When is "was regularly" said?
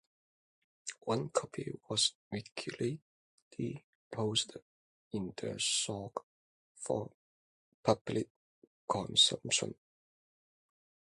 1.87-2.99